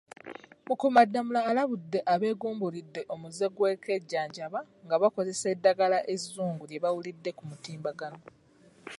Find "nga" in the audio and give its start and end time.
4.85-4.95